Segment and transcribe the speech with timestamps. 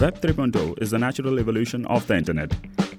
[0.00, 2.50] Web 3.0 is the natural evolution of the internet.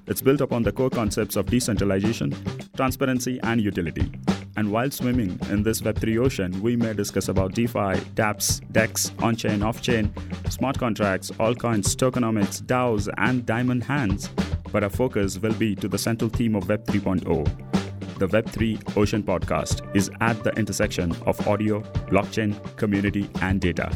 [0.05, 2.35] It's built upon the core concepts of decentralization,
[2.77, 4.11] transparency, and utility.
[4.55, 9.35] And while swimming in this Web3 ocean, we may discuss about DeFi, dApps, DEX, on
[9.35, 10.13] chain, off chain,
[10.47, 14.29] smart contracts, altcoins, tokenomics, DAOs, and diamond hands.
[14.71, 18.19] But our focus will be to the central theme of Web 3.0.
[18.19, 21.81] The Web3 Ocean podcast is at the intersection of audio,
[22.11, 23.91] blockchain, community, and data.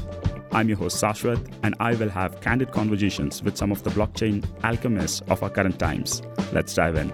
[0.55, 4.41] I'm your host Sashwat, and I will have candid conversations with some of the blockchain
[4.63, 6.21] alchemists of our current times.
[6.53, 7.09] Let's dive in.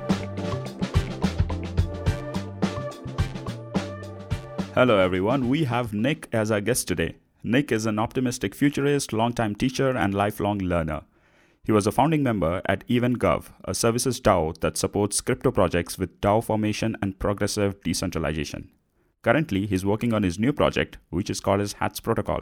[4.76, 5.50] Hello, everyone.
[5.50, 7.16] We have Nick as our guest today.
[7.44, 11.02] Nick is an optimistic futurist, longtime teacher, and lifelong learner.
[11.64, 16.22] He was a founding member at EvenGov, a services DAO that supports crypto projects with
[16.22, 18.70] DAO formation and progressive decentralization.
[19.24, 22.42] Currently, he's working on his new project, which is called as HATS Protocol.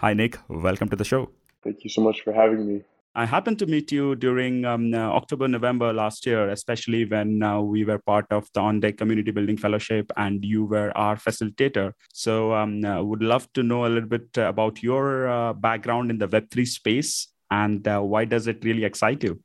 [0.00, 0.38] Hi, Nick.
[0.48, 1.30] Welcome to the show.
[1.64, 2.82] Thank you so much for having me.
[3.16, 7.60] I happened to meet you during um, uh, October, November last year, especially when uh,
[7.60, 11.94] we were part of the On Deck Community Building Fellowship and you were our facilitator.
[12.12, 16.18] So, um, uh, would love to know a little bit about your uh, background in
[16.18, 19.42] the Web3 space and uh, why does it really excite you?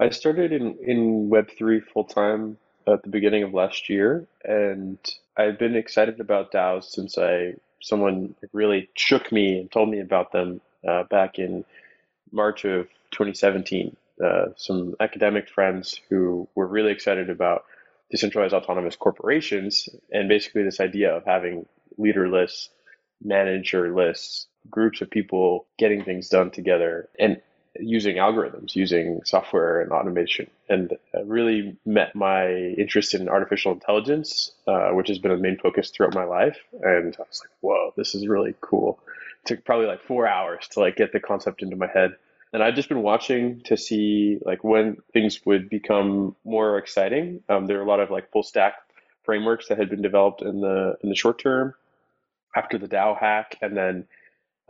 [0.00, 2.56] I started in, in Web3 full time
[2.86, 4.98] at the beginning of last year, and
[5.36, 7.54] I've been excited about DAOs since I
[7.84, 11.64] someone really shook me and told me about them uh, back in
[12.32, 13.94] March of 2017.
[14.24, 17.64] Uh, some academic friends who were really excited about
[18.10, 21.66] decentralized autonomous corporations and basically this idea of having
[21.98, 22.70] leaderless,
[23.26, 27.40] managerless groups of people getting things done together and
[27.80, 34.90] using algorithms, using software and automation, and really met my interest in artificial intelligence, uh,
[34.90, 36.56] which has been a main focus throughout my life.
[36.72, 39.00] And I was like, whoa, this is really cool.
[39.44, 42.16] It took probably like four hours to like get the concept into my head.
[42.52, 47.42] And I've just been watching to see like when things would become more exciting.
[47.48, 48.74] Um, there are a lot of like full stack
[49.24, 51.74] frameworks that had been developed in the in the short term
[52.54, 54.06] after the DAO hack, and then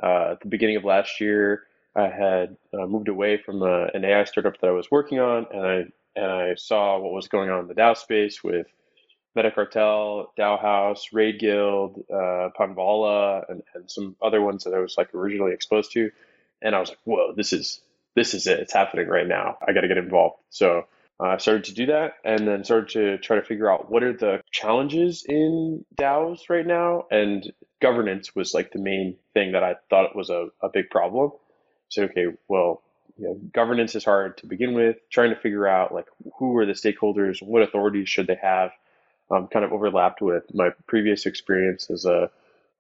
[0.03, 1.65] uh, at the beginning of last year,
[1.97, 5.21] I had uh, moved away from a, uh, an AI startup that I was working
[5.21, 5.85] on, and I
[6.17, 8.67] and I saw what was going on in the DAO space with
[9.37, 15.15] Metacartel, DAOhaus, Raid Guild, uh, Panvala, and, and some other ones that I was like
[15.15, 16.11] originally exposed to,
[16.63, 17.81] and I was like, whoa, this is
[18.17, 18.61] this is it.
[18.61, 19.59] It's happening right now.
[19.67, 20.37] I got to get involved.
[20.51, 20.87] So
[21.21, 24.03] uh, I started to do that, and then started to try to figure out what
[24.03, 29.63] are the challenges in DAOs right now, and governance was like the main thing that
[29.63, 31.31] I thought was a, a big problem
[31.89, 32.83] say, okay, well,
[33.17, 34.97] you know, governance is hard to begin with.
[35.11, 36.07] Trying to figure out like
[36.39, 38.73] who are the stakeholders, what authorities should they have,
[39.31, 42.31] um, kind of overlapped with my previous experience as a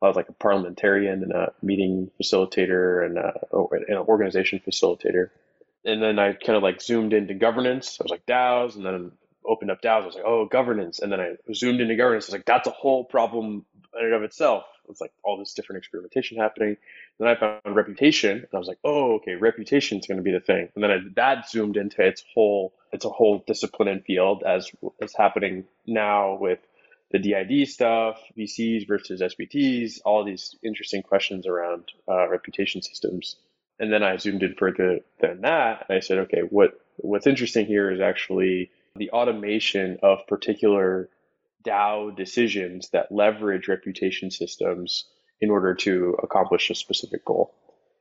[0.03, 3.33] I was like a parliamentarian and a meeting facilitator and, a,
[3.89, 5.31] an organization facilitator.
[5.85, 7.99] And then I kind of like zoomed into governance.
[8.01, 9.13] I was like DAOs, and then
[9.47, 10.03] opened up DAOs.
[10.03, 10.99] I was like, oh, governance.
[10.99, 12.25] And then I zoomed into governance.
[12.25, 13.65] I was like, that's a whole problem
[13.99, 14.65] in and of itself.
[14.89, 16.77] It's like all this different experimentation happening.
[17.19, 20.33] Then I found reputation, and I was like, oh, okay, reputation is going to be
[20.33, 20.69] the thing.
[20.75, 24.71] And then I, that zoomed into its whole, it's a whole discipline and field as
[25.01, 26.59] is happening now with
[27.11, 33.37] the DID stuff, VCs versus SBTs, all these interesting questions around uh, reputation systems.
[33.79, 37.67] And then I zoomed in further than that, and I said, okay, what what's interesting
[37.67, 41.09] here is actually the automation of particular
[41.65, 45.07] DAO decisions that leverage reputation systems
[45.41, 47.55] in order to accomplish a specific goal.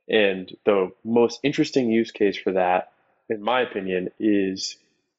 [0.08, 2.92] And the most interesting use case for that,
[3.28, 4.76] in my opinion, is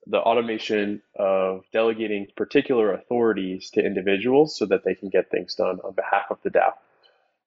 [0.08, 5.80] the automation of delegating particular authorities to individuals so that they can get things done
[5.84, 6.74] on behalf of the DAO.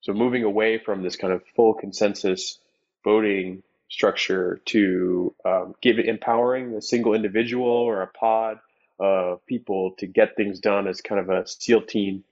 [0.01, 2.59] So moving away from this kind of full consensus
[3.05, 8.59] voting structure to um, give empowering a single individual or a pod
[8.99, 12.25] of people to get things done as kind of a SEAL team,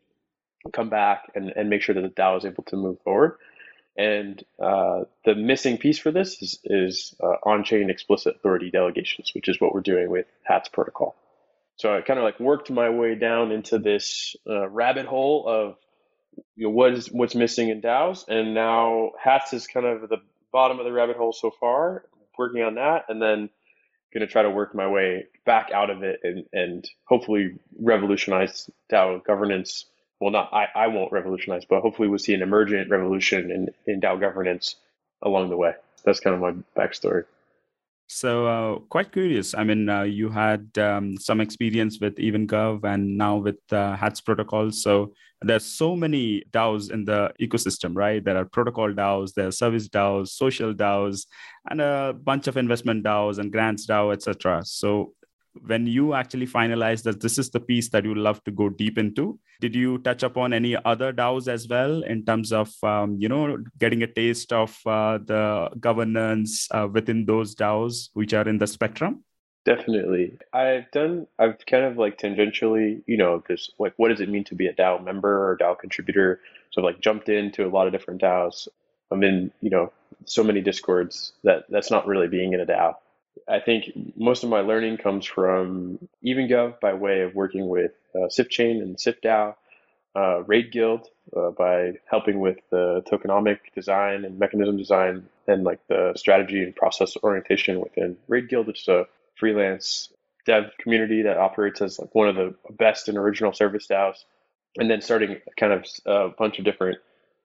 [0.73, 3.39] come back and, and make sure that the DAO is able to move forward.
[3.97, 9.49] And uh, the missing piece for this is, is uh, on-chain explicit authority delegations, which
[9.49, 11.17] is what we're doing with HATS protocol.
[11.77, 15.77] So I kind of like worked my way down into this uh, rabbit hole of
[16.57, 20.19] you know, what is what's missing in DAOs, and now HATS is kind of the
[20.53, 22.05] bottom of the rabbit hole so far.
[22.39, 23.49] Working on that, and then
[24.13, 28.71] going to try to work my way back out of it and, and hopefully revolutionize
[28.91, 29.87] DAO governance.
[30.21, 34.01] Well, not I, I won't revolutionize, but hopefully we'll see an emergent revolution in, in
[34.01, 34.77] DAO governance
[35.23, 35.73] along the way.
[36.05, 37.25] That's kind of my backstory.
[38.09, 39.53] So, uh, quite curious.
[39.55, 44.21] I mean, uh, you had um, some experience with EvenGov and now with uh, HATS
[44.21, 44.71] protocol.
[44.71, 45.13] So,
[45.43, 48.25] there's so many DAOs in the ecosystem, right?
[48.25, 51.27] There are protocol DAOs, there are service DAOs, social DAOs,
[51.69, 54.63] and a bunch of investment DAOs and grants DAO, etc.
[54.65, 55.13] So,
[55.65, 58.99] when you actually finalized that this is the piece that you love to go deep
[58.99, 63.29] into did you touch upon any other daos as well in terms of um, you
[63.29, 68.59] know getting a taste of uh, the governance uh, within those daos which are in
[68.59, 69.23] the spectrum?
[69.65, 70.39] Definitely.
[70.53, 74.45] I've done i've kind of like tangentially you know this like what does it mean
[74.45, 76.41] to be a dao member or dao contributor?
[76.71, 78.69] So I've like jumped into a lot of different daos.
[79.11, 79.93] I'm in you know
[80.25, 82.97] so many discords that that's not really being in a dao
[83.49, 88.29] I think most of my learning comes from EvenGov by way of working with uh,
[88.29, 89.55] SifChain and SifDAO,
[90.17, 95.81] uh, Raid Guild uh, by helping with the tokenomic design and mechanism design and like
[95.89, 100.13] the strategy and process orientation within Raid Guild, which is a freelance
[100.47, 104.25] dev community that operates as like one of the best and original service DAOs.
[104.79, 106.99] And then starting kind of a bunch of different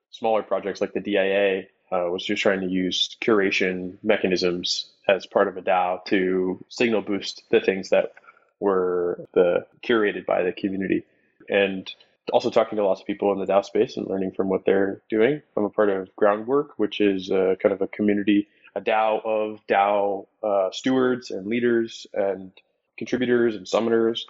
[0.09, 5.47] smaller projects like the DIA uh, was just trying to use curation mechanisms as part
[5.47, 8.13] of a DAO to signal boost the things that
[8.59, 11.03] were the curated by the community.
[11.49, 11.91] And
[12.31, 15.01] also talking to lots of people in the DAO space and learning from what they're
[15.09, 15.41] doing.
[15.57, 19.59] I'm a part of groundw3rk, which is a, kind of a community, a DAO of
[19.67, 22.51] DAO uh, stewards and leaders and
[22.97, 24.21] contributors and summoners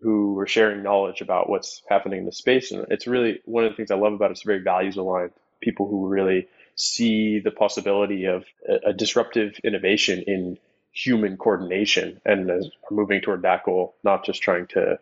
[0.00, 2.72] who are sharing knowledge about what's happening in the space.
[2.72, 4.32] And it's really one of the things I love about it.
[4.32, 5.32] It's very values aligned.
[5.60, 6.48] People who really
[6.82, 8.44] see the possibility of
[8.84, 10.58] a, disruptive innovation in
[10.92, 14.98] human coordination and are moving toward that goal, not just trying to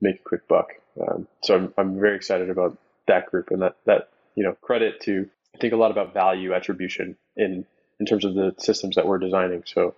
[0.00, 0.68] make a quick buck.
[1.00, 2.78] Um, so I'm, I'm very excited about
[3.08, 5.28] that group and that, that, you know, credit to
[5.60, 7.66] think a lot about value attribution in,
[7.98, 9.64] in terms of the systems that we're designing.
[9.66, 9.96] So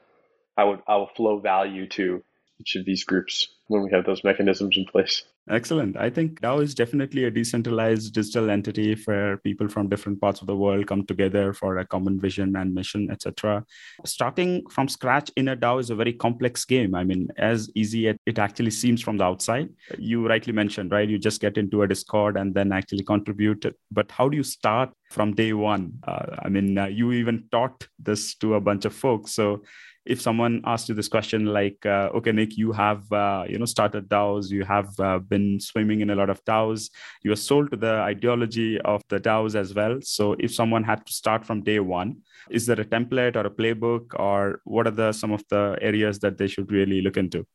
[0.56, 2.22] I would, I will flow value to
[2.60, 5.22] each of these groups when we have those mechanisms in place.
[5.48, 5.96] Excellent.
[5.96, 10.48] I think DAO is definitely a decentralized digital entity where people from different parts of
[10.48, 13.64] the world come together for a common vision and mission, etc.
[14.04, 16.94] Starting from scratch in a DAO is a very complex game.
[16.96, 19.68] I mean, as easy as it actually seems from the outside.
[19.98, 21.08] You rightly mentioned, right?
[21.08, 23.64] You just get into a Discord and then actually contribute.
[23.92, 25.92] But how do you start from day one?
[26.06, 29.32] Uh, I mean, uh, you even taught this to a bunch of folks.
[29.32, 29.62] So
[30.10, 33.64] if someone asked you this question like uh, okay nick you have uh, you know
[33.64, 36.90] started daos you have uh, been swimming in a lot of daos
[37.22, 39.98] you are sold to the ideology of the daos as well.
[40.02, 42.16] So if someone had to start from day one
[42.50, 46.18] is there a template or a playbook or what are the some of the areas
[46.20, 47.46] that they should really look into?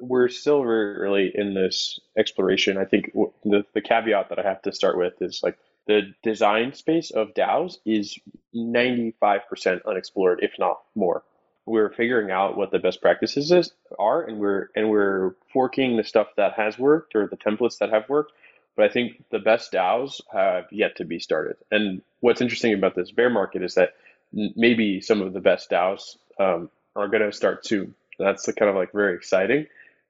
[0.00, 2.78] We're still very early in this exploration.
[2.78, 3.12] I think
[3.44, 7.34] the, the caveat that i have to start with is like the design space of
[7.34, 8.18] DAOs is
[8.54, 11.22] 95% unexplored, if not more
[11.70, 16.02] we're figuring out what the best practices is, are, and we're and we're forking the
[16.02, 18.32] stuff that has worked or the templates that have worked.
[18.76, 21.56] But I think the best DAOs have yet to be started.
[21.70, 23.94] And what's interesting about this bear market is that
[24.32, 27.94] maybe some of the best DAOs um, are going to start soon.
[28.18, 29.66] That's kind of like very exciting,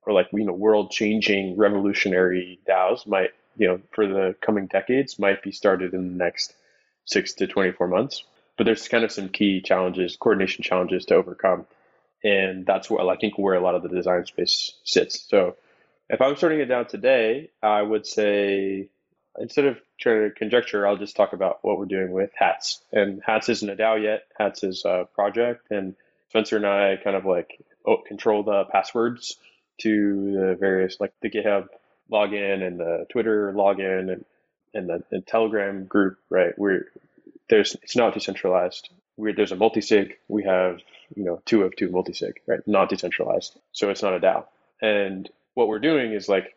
[0.06, 5.42] or like you know, world-changing, revolutionary DAOs might you know for the coming decades might
[5.42, 6.54] be started in the next
[7.04, 8.24] six to twenty-four months
[8.60, 11.64] but there's kind of some key challenges, coordination challenges to overcome.
[12.22, 15.18] And that's where I think where a lot of the design space sits.
[15.30, 15.56] So
[16.10, 18.88] if I'm starting it down today, I would say
[19.38, 22.82] instead of trying to conjecture, I'll just talk about what we're doing with Hats.
[22.92, 24.24] And Hats isn't a DAO yet.
[24.38, 25.94] Hats is a project, and
[26.28, 27.64] Spencer and I kind of like
[28.06, 29.38] control the passwords
[29.78, 31.68] to the various like the GitHub
[32.12, 34.24] login and the Twitter login and
[34.74, 36.18] and the, the Telegram group.
[36.28, 36.88] Right, we're
[37.50, 38.88] there's it's not decentralized.
[39.16, 40.12] we there's a multisig.
[40.28, 40.78] We have
[41.14, 42.66] you know two of two multisig, right?
[42.66, 44.46] Not decentralized, so it's not a DAO.
[44.80, 46.54] And what we're doing is like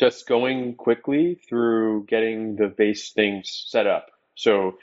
[0.00, 4.10] just going quickly through getting the base things set up.
[4.36, 4.78] So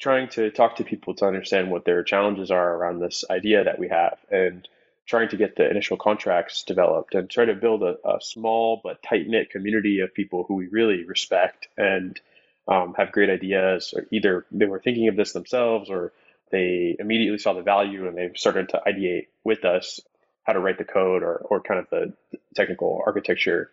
[0.00, 3.78] trying to talk to people to understand what their challenges are around this idea that
[3.78, 4.68] we have and
[5.06, 9.02] trying to get the initial contracts developed and try to build a, a small but
[9.02, 12.20] tight knit community of people who we really respect and
[12.68, 16.12] um, have great ideas, or either they were thinking of this themselves or
[16.52, 20.00] they immediately saw the value and they started to ideate with us
[20.44, 22.14] how to write the code or, or kind of the
[22.56, 23.70] technical architecture.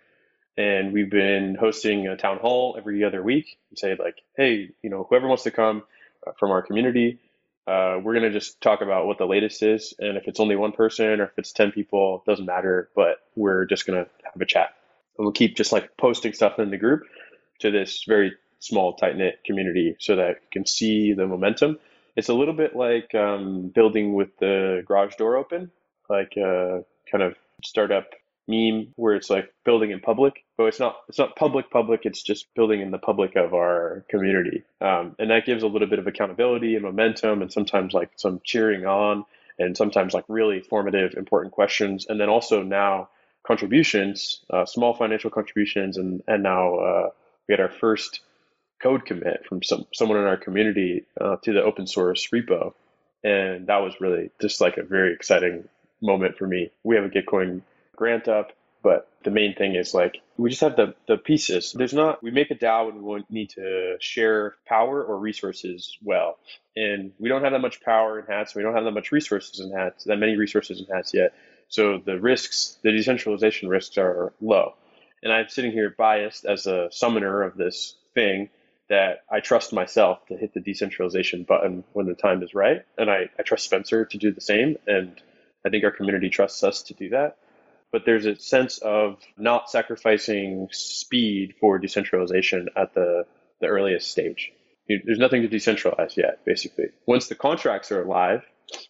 [0.58, 4.90] And we've been hosting a town hall every other week and say like, hey, you
[4.90, 5.84] know, whoever wants to come
[6.28, 7.20] uh, from our community,
[7.68, 9.94] uh, we're to just talk about what the latest is.
[10.00, 13.66] And if it's only one person or if it's 10 people, doesn't matter, but we're
[13.66, 14.76] just to have a chat.
[15.18, 17.04] And we'll keep just like posting stuff in the group
[17.62, 18.34] to this very
[18.68, 21.78] small, tight knit community so that you can see the momentum
[22.16, 25.72] It's a little bit like um, building with the garage door open,
[26.10, 28.08] like a kind of startup
[28.48, 32.02] meme where it's like building in public, but it's not it's not public public.
[32.04, 35.88] It's just building in the public of our community, um, and that gives a little
[35.88, 39.26] bit of accountability and momentum, and sometimes like some cheering on,
[39.58, 43.10] and sometimes like really formative, important questions, and then also now
[43.46, 47.10] contributions, uh, small financial contributions, and and now uh,
[47.48, 48.22] we had our first
[48.82, 52.74] code commit from some someone in our community uh, to the open source repo,
[53.24, 55.68] and that was really just like a very exciting
[56.02, 56.72] moment for me.
[56.84, 57.62] We have a Gitcoin
[57.96, 58.52] grant up,
[58.84, 61.74] but the main thing is like we just have the the pieces.
[61.74, 66.38] There's not we make a DAO and we need to share power or resources well,
[66.76, 68.56] and we don't have that much power in Hats.
[68.56, 70.04] We don't have that much resources in Hats.
[70.04, 71.34] That many resources in Hats yet.
[71.68, 74.76] So the risks, the decentralization risks are low.
[75.24, 78.50] And I'm sitting here biased as a summoner of this thing
[78.90, 82.86] that I trust myself to hit the decentralization button when the time is right.
[82.98, 84.78] And I, I trust Spencer to do the same.
[84.86, 85.20] And
[85.66, 87.38] I think our community trusts us to do that.
[87.92, 93.26] But there's a sense of not sacrificing speed for decentralization at the,
[93.62, 94.52] the earliest stage.
[94.88, 96.86] There's nothing to decentralize yet, basically.
[97.08, 98.44] Once the contracts are alive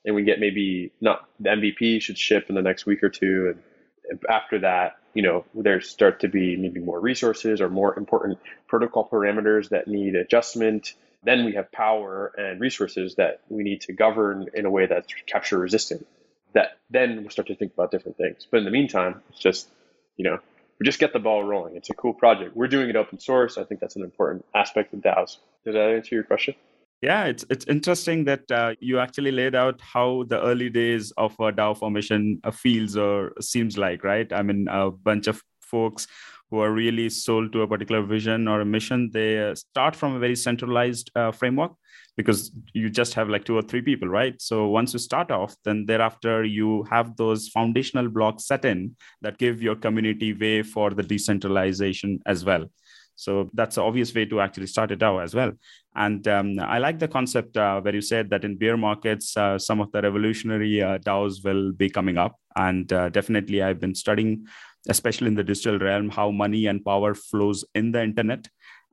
[0.03, 3.53] and we get maybe not the MVP should ship in the next week or two.
[3.53, 3.63] And
[4.29, 9.07] after that, you know, there start to be maybe more resources or more important protocol
[9.09, 10.93] parameters that need adjustment.
[11.23, 15.11] Then we have power and resources that we need to govern in a way that's
[15.25, 16.05] capture resistant.
[16.53, 18.47] That then we'll start to think about different things.
[18.49, 19.67] But in the meantime, it's just,
[20.17, 20.39] you know,
[20.79, 21.75] we just get the ball rolling.
[21.77, 22.55] It's a cool project.
[22.55, 23.57] We're doing it open source.
[23.57, 25.37] I think that's an important aspect of DAOs.
[25.63, 26.55] Does that answer your question?
[27.05, 31.35] Yeah, it's it's interesting that uh, you actually laid out how the early days of
[31.39, 34.31] a DAO formation uh, feels or seems like, right?
[34.33, 36.07] I mean, a bunch of folks
[36.49, 40.15] who are really sold to a particular vision or a mission, they uh, start from
[40.15, 41.73] a very centralized uh, framework
[42.17, 44.41] because you just have like two or three people, right?
[44.41, 49.37] So once you start off, then thereafter you have those foundational blocks set in that
[49.37, 52.65] give your community way for the decentralization as well.
[53.15, 55.51] So that's an obvious way to actually start it out as well.
[55.95, 59.57] And um, I like the concept uh, where you said that in bear markets, uh,
[59.57, 62.35] some of the revolutionary uh, DAOs will be coming up.
[62.55, 64.47] And uh, definitely, I've been studying,
[64.89, 68.47] especially in the digital realm, how money and power flows in the internet.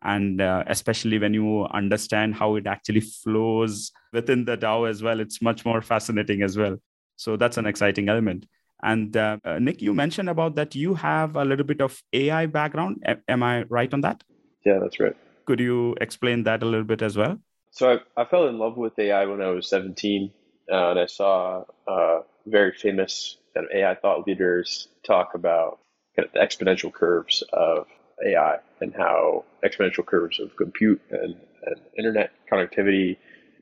[0.04, 5.20] And uh, especially when you understand how it actually flows within the DAO as well,
[5.20, 6.76] it's much more fascinating as well.
[7.16, 8.46] So that's an exciting element.
[8.82, 12.46] And uh, uh, Nick, you mentioned about that you have a little bit of AI
[12.46, 13.02] background.
[13.06, 14.24] A- am I right on that?
[14.64, 15.16] Yeah, that's right.
[15.46, 17.38] Could you explain that a little bit as well?
[17.70, 20.30] So I, I fell in love with AI when I was 17,
[20.70, 25.80] uh, and I saw uh, very famous kind of AI thought leaders talk about
[26.16, 27.86] kind of the exponential curves of
[28.24, 31.34] AI and how exponential curves of compute and,
[31.66, 33.16] and internet connectivity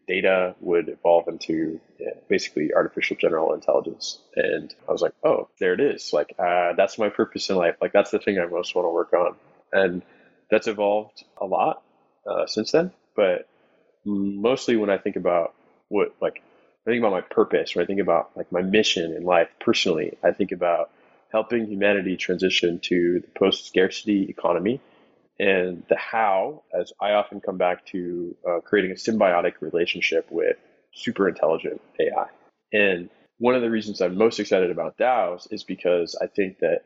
[0.06, 4.18] data would evolve into yeah, basically artificial general intelligence.
[4.36, 6.12] And I was like, oh, there it is.
[6.12, 7.76] Like, uh, that's my purpose in life.
[7.80, 9.36] Like, that's the thing I most want to work on.
[9.72, 10.02] And
[10.50, 11.82] that's evolved a lot
[12.26, 12.92] uh, since then.
[13.14, 13.48] But
[14.04, 15.54] mostly when I think about
[15.88, 16.42] what, like,
[16.86, 20.16] I think about my purpose, when I think about like my mission in life personally,
[20.24, 20.90] I think about
[21.30, 24.80] helping humanity transition to the post scarcity economy
[25.40, 30.58] and the how, as I often come back to uh, creating a symbiotic relationship with
[30.92, 32.26] super intelligent AI.
[32.74, 36.82] And one of the reasons I'm most excited about DAOs is because I think that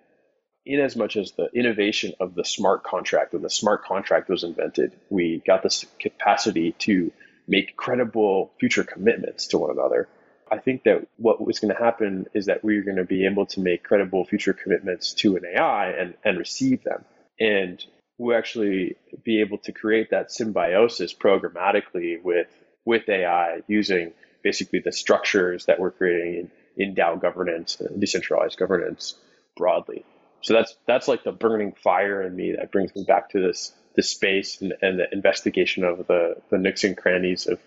[0.64, 4.44] in as much as the innovation of the smart contract, when the smart contract was
[4.44, 7.11] invented, we got this capacity to
[7.49, 10.08] make credible future commitments to one another.
[10.49, 13.46] I think that what was going to happen is that we're going to be able
[13.46, 17.04] to make credible future commitments to an AI and, and receive them.
[17.40, 17.84] And
[18.18, 22.49] we'll actually be able to create that symbiosis programmatically with
[22.85, 29.14] with AI using basically the structures that we're creating in, in DAO governance decentralized governance
[29.56, 30.04] broadly.
[30.42, 33.73] So that's that's like the burning fire in me that brings me back to this
[33.97, 37.59] this space and, and the investigation of the the nooks and crannies of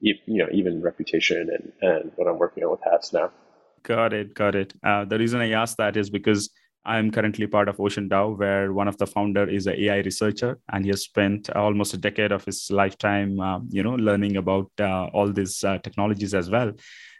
[0.00, 3.30] you know even reputation and and what I'm working on with hats now.
[3.82, 4.74] Got it, got it.
[4.84, 6.50] Uh, the reason I asked that is because
[6.84, 10.58] I'm currently part of Ocean DAO, where one of the founder is an AI researcher,
[10.72, 14.70] and he has spent almost a decade of his lifetime, uh, you know, learning about
[14.80, 16.72] uh, all these uh, technologies as well.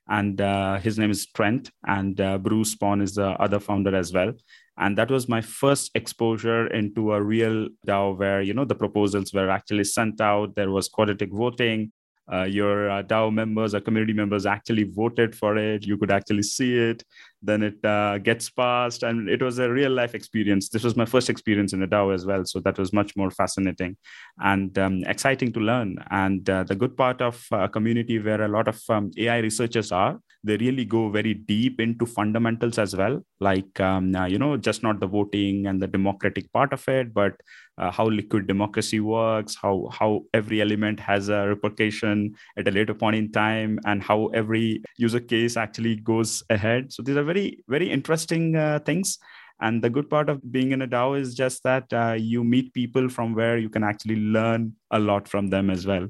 [0.08, 4.12] And uh, his name is Trent, and uh, Bruce Pon is the other founder as
[4.12, 4.32] well.
[4.78, 9.32] And that was my first exposure into a real DAO, where you know the proposals
[9.32, 10.56] were actually sent out.
[10.56, 11.92] There was quadratic voting.
[12.32, 15.86] Uh, your uh, DAO members or community members actually voted for it.
[15.86, 17.04] You could actually see it.
[17.42, 20.68] Then it uh, gets passed, and it was a real life experience.
[20.68, 23.30] This was my first experience in a DAO as well, so that was much more
[23.30, 23.96] fascinating
[24.38, 25.96] and um, exciting to learn.
[26.10, 29.90] And uh, the good part of a community where a lot of um, AI researchers
[29.90, 34.56] are, they really go very deep into fundamentals as well, like um, uh, you know,
[34.56, 37.34] just not the voting and the democratic part of it, but
[37.78, 42.94] uh, how liquid democracy works, how how every element has a repercussion at a later
[42.94, 46.92] point in time, and how every user case actually goes ahead.
[46.92, 49.18] So these are very very interesting uh, things.
[49.60, 52.74] And the good part of being in a DAO is just that uh, you meet
[52.74, 56.08] people from where you can actually learn a lot from them as well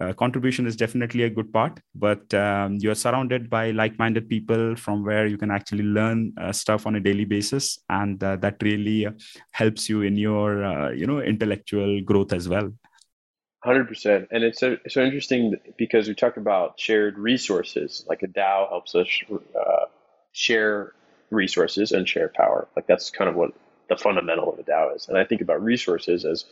[0.00, 5.04] uh, contribution is definitely a good part but um, you're surrounded by like-minded people from
[5.04, 9.06] where you can actually learn uh, stuff on a daily basis and uh, that really
[9.52, 12.72] helps you in your uh, you know intellectual growth as well.
[13.64, 18.68] 100% and it's so, so interesting because we talk about shared resources like a dao
[18.68, 19.08] helps us
[19.58, 19.86] uh,
[20.32, 20.92] share
[21.30, 22.68] resources and share power.
[22.76, 23.52] Like that's kind of what
[23.88, 25.08] the fundamental of a dao is.
[25.08, 26.44] And i think about resources as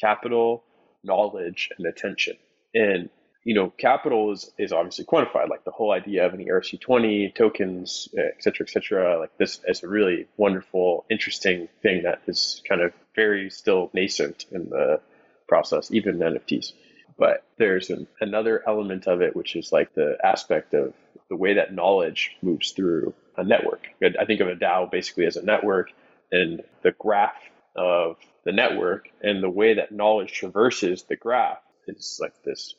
[0.00, 0.64] capital
[1.02, 2.36] knowledge and attention
[2.74, 3.08] and
[3.44, 8.08] you know, capital is, is obviously quantified, like the whole idea of an ERC20 tokens,
[8.16, 9.18] uh, et cetera, et cetera.
[9.20, 14.46] Like this is a really wonderful, interesting thing that is kind of very still nascent
[14.50, 15.00] in the
[15.46, 16.72] process, even NFTs.
[17.18, 20.94] But there's an, another element of it, which is like the aspect of
[21.28, 23.86] the way that knowledge moves through a network.
[24.02, 25.90] I think of a DAO basically as a network
[26.32, 27.42] and the graph
[27.76, 32.74] of the network and the way that knowledge traverses the graph it's like this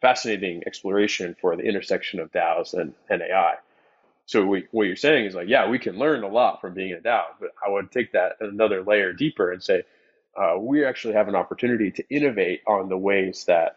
[0.00, 3.54] fascinating exploration for the intersection of DAOs and, and AI.
[4.26, 6.92] So we, what you're saying is like, yeah, we can learn a lot from being
[6.92, 9.82] a DAO, but I would take that another layer deeper and say,
[10.36, 13.76] uh, we actually have an opportunity to innovate on the ways that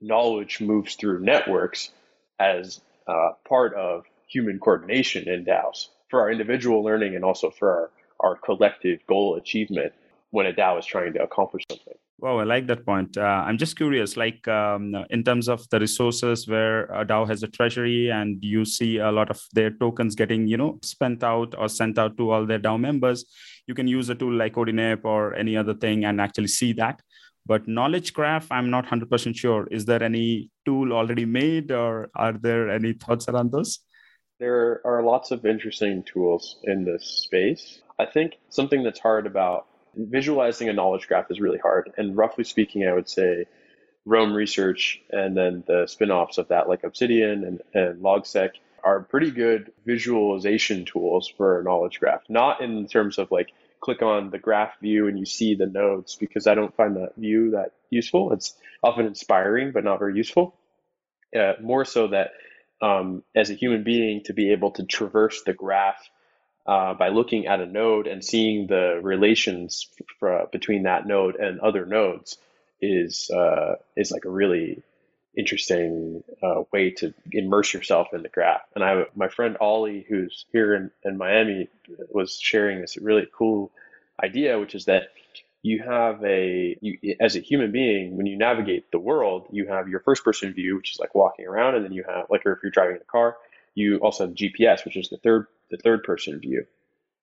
[0.00, 1.90] knowledge moves through networks
[2.38, 7.70] as uh, part of human coordination in DAOs for our individual learning and also for
[7.70, 9.92] our, our collective goal achievement
[10.30, 11.94] when a DAO is trying to accomplish something.
[12.18, 13.18] Wow, I like that point.
[13.18, 17.42] Uh, I'm just curious, like um, in terms of the resources where a DAO has
[17.42, 21.54] a treasury and you see a lot of their tokens getting, you know, spent out
[21.58, 23.26] or sent out to all their DAO members,
[23.66, 27.02] you can use a tool like Odinip or any other thing and actually see that.
[27.44, 29.68] But knowledge graph, I'm not 100% sure.
[29.70, 33.80] Is there any tool already made or are there any thoughts around those?
[34.40, 37.82] There are lots of interesting tools in this space.
[37.98, 41.92] I think something that's hard about visualizing a knowledge graph is really hard.
[41.96, 43.46] And roughly speaking, I would say
[44.04, 48.50] Roam Research and then the spin-offs of that, like Obsidian and, and Logseq,
[48.84, 52.22] are pretty good visualization tools for a knowledge graph.
[52.28, 56.14] Not in terms of like click on the graph view and you see the nodes,
[56.14, 58.32] because I don't find that view that useful.
[58.32, 60.54] It's often inspiring, but not very useful.
[61.36, 62.30] Uh, more so that
[62.80, 66.08] um, as a human being, to be able to traverse the graph
[66.66, 69.88] uh, by looking at a node and seeing the relations
[70.22, 72.38] f- between that node and other nodes
[72.80, 74.82] is uh, is like a really
[75.36, 78.62] interesting uh, way to immerse yourself in the graph.
[78.74, 81.68] And I, my friend Ollie, who's here in, in Miami,
[82.10, 83.70] was sharing this really cool
[84.22, 85.08] idea, which is that
[85.62, 89.88] you have a you, as a human being when you navigate the world, you have
[89.88, 92.58] your first person view, which is like walking around, and then you have like, if
[92.62, 93.36] you're driving a car,
[93.76, 96.64] you also have GPS, which is the third the third person view.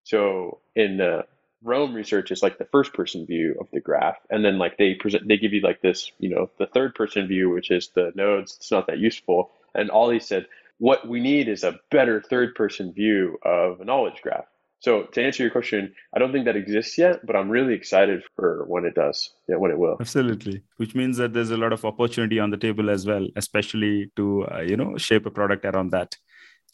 [0.03, 1.25] So in the
[1.63, 4.95] Roam research, it's like the first person view of the graph, and then like they
[4.95, 8.11] present, they give you like this, you know, the third person view, which is the
[8.15, 8.57] nodes.
[8.57, 9.51] It's not that useful.
[9.73, 10.45] And Ollie said,
[10.79, 14.45] what we need is a better third person view of a knowledge graph.
[14.79, 18.21] So to answer your question, I don't think that exists yet, but I'm really excited
[18.35, 19.29] for when it does.
[19.47, 19.95] Yeah, when it will.
[20.01, 24.11] Absolutely, which means that there's a lot of opportunity on the table as well, especially
[24.17, 26.17] to uh, you know shape a product around that.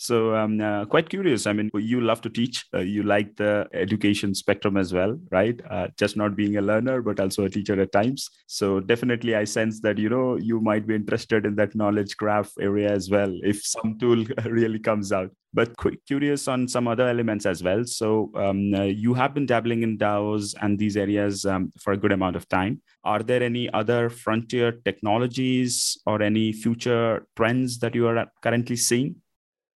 [0.02, 1.46] So I'm uh, quite curious.
[1.46, 2.66] I mean, you love to teach.
[2.74, 5.60] Uh, you like the education spectrum as well, right?
[5.70, 8.30] Uh, just not being a learner, but also a teacher at times.
[8.48, 12.50] So definitely, I sense that you know you might be interested in that knowledge graph
[12.62, 15.32] area as well if some tool really comes out.
[15.54, 15.76] But
[16.08, 17.84] curious on some other elements as well.
[17.84, 21.98] So um, uh, you have been dabbling in DAOs and these areas um, for a
[21.98, 22.82] good amount of time.
[23.04, 29.18] Are there any other frontier technologies or any future trends that you are currently seeing?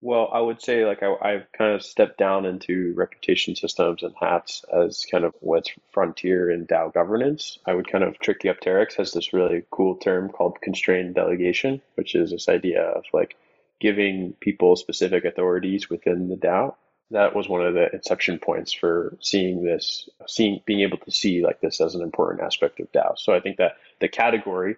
[0.05, 4.13] Well, I would say like I, I've kind of stepped down into reputation systems and
[4.21, 7.61] hats as kind of what's frontier in DAO governance.
[7.65, 11.81] I would kind of Tricky up terrics has this really cool term called constrained delegation,
[11.95, 13.37] which is this idea of like
[13.81, 16.75] giving people specific authorities within the DAO.
[17.13, 21.45] That was one of the inception points for seeing this, seeing being able to see
[21.45, 23.17] like this as an important aspect of DAO.
[23.17, 24.77] So I think that the category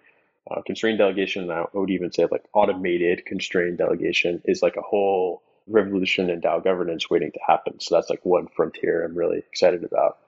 [0.49, 5.41] Uh, constrained delegation, I would even say like automated constrained delegation, is like a whole
[5.67, 7.79] revolution in DAO governance waiting to happen.
[7.79, 10.19] So that's like one frontier I'm really excited about.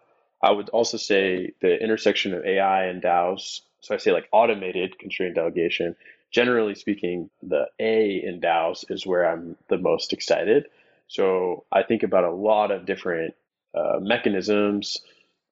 [0.41, 3.61] I would also say the intersection of AI and DAOs.
[3.81, 5.95] So I say like automated constrained delegation.
[6.31, 10.65] Generally speaking, the A in DAOs is where I'm the most excited.
[11.07, 13.35] So I think about a lot of different
[13.75, 14.97] uh, mechanisms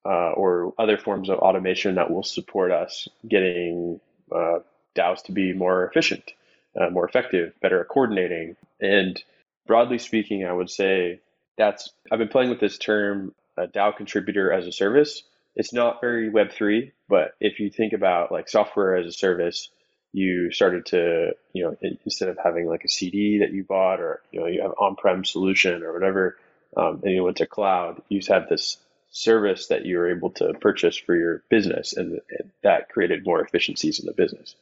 [0.06, 4.00] uh, or other forms of automation that will support us getting
[4.32, 4.60] uh,
[4.96, 6.32] DAOs to be more efficient,
[6.80, 8.56] uh, more effective, better at coordinating.
[8.80, 9.22] And
[9.68, 11.20] broadly speaking, I would say
[11.58, 15.24] that's I've been playing with this term a DAO contributor as a service.
[15.56, 19.70] It's not very Web3, but if you think about like software as a service,
[20.12, 24.22] you started to, you know, instead of having like a CD that you bought or,
[24.32, 26.38] you know, you have on-prem solution or whatever,
[26.76, 28.78] um, and you went to cloud, you have this
[29.16, 32.20] service that you were able to purchase for your business and,
[32.64, 34.56] that created more efficiencies in the business.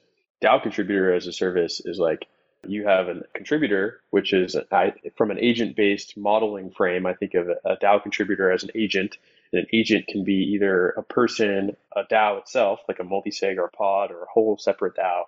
[0.44, 2.28] DAO contributor as a service is like
[2.68, 7.08] you have a contributor, which is I, from an agent based modeling frame.
[7.08, 9.18] I think of a DAO contributor as an agent,
[9.52, 13.66] and an agent can be either a person, a DAO itself, like a multi-sig or
[13.66, 15.24] a pod or a whole separate DAO,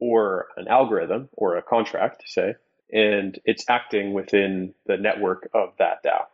[0.00, 2.54] or an algorithm or a contract, say,
[2.92, 6.26] and it's acting within the network of that DAO.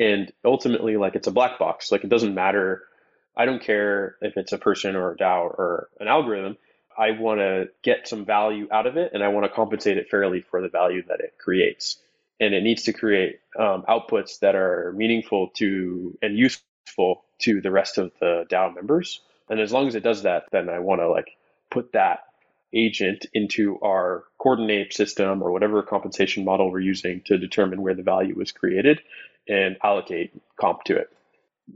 [0.00, 1.92] And ultimately, like it's a black box.
[1.92, 2.82] Like it doesn't matter.
[3.36, 6.56] I don't care if it's a person or a DAO or an algorithm
[7.00, 10.10] I want to get some value out of it and I want to compensate it
[10.10, 11.96] fairly for the value that it creates.
[12.38, 17.70] And it needs to create um, outputs that are meaningful to and useful to the
[17.70, 19.22] rest of the DAO members.
[19.48, 21.30] And as long as it does that, then I want to like
[21.70, 22.20] put that
[22.74, 28.02] agent into our coordinate system or whatever compensation model we're using to determine where the
[28.02, 29.00] value was created
[29.50, 31.10] and allocate comp to it.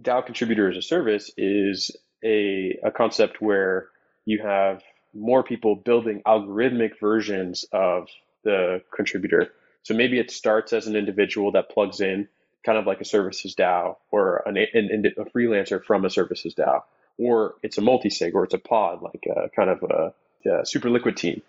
[0.01, 1.91] DAO contributor as a service is
[2.25, 3.89] a, a concept where
[4.25, 4.83] you have
[5.13, 8.09] more people building algorithmic versions of
[8.45, 9.53] the contributor.
[9.83, 12.29] So maybe it starts as an individual that plugs in,
[12.65, 16.83] kind of like a services DAO or an, an, a freelancer from a services DAO,
[17.19, 20.91] or it's a multi-sig or it's a pod, like a, kind of a, a super
[20.91, 21.43] liquid team.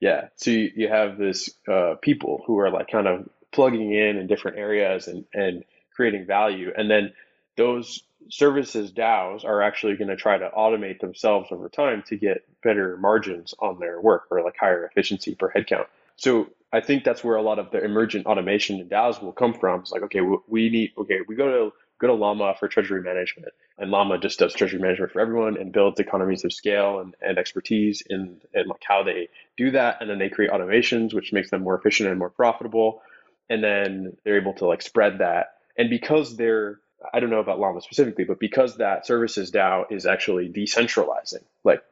[0.00, 0.28] Yeah.
[0.36, 4.26] So you, you have this uh, people who are like kind of plugging in in
[4.26, 6.72] different areas and, and creating value.
[6.76, 7.12] And then
[7.56, 12.44] those services DAOs are actually going to try to automate themselves over time to get
[12.62, 15.86] better margins on their work or like higher efficiency per headcount.
[16.16, 19.54] So I think that's where a lot of the emergent automation in DAOs will come
[19.54, 19.80] from.
[19.80, 23.52] It's like, okay, we need, okay, we go to go to Llama for treasury management,
[23.78, 27.36] and Llama just does treasury management for everyone and builds economies of scale and, and
[27.36, 31.50] expertise in, in like how they do that, and then they create automations which makes
[31.50, 33.02] them more efficient and more profitable,
[33.50, 35.54] and then they're able to like spread that.
[35.76, 36.80] And because they're
[37.12, 41.82] I don't know about Llama specifically, but because that services DAO is actually decentralizing, like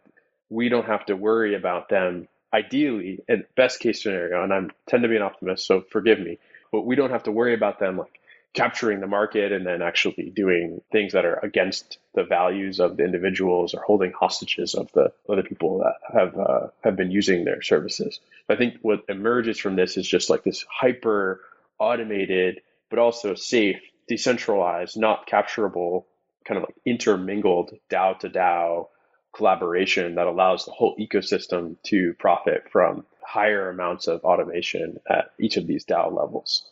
[0.51, 5.03] we don't have to worry about them ideally and best case scenario, and I tend
[5.03, 6.38] to be an optimist, so forgive me,
[6.73, 8.21] but we don't have to worry about them like
[8.59, 13.05] capturing the market and then actually doing things that are against the values of the
[13.05, 17.62] individuals or holding hostages of the other people that have uh, have been using their
[17.62, 18.18] services.
[18.49, 21.40] I think what emerges from this is just like this hyper
[21.79, 26.07] automated but also safe decentralized, not capturable,
[26.44, 28.88] kind of like intermingled DAO to DAO
[29.33, 35.57] collaboration that allows the whole ecosystem to profit from higher amounts of automation at each
[35.57, 36.64] of these DAO levels.